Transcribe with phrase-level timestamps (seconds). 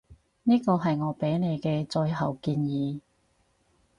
[0.45, 3.01] 呢個係我畀你嘅最後建議